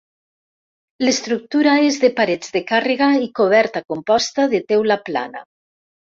[1.03, 5.47] L'estructura és de parets de càrrega i coberta composta de teula plana.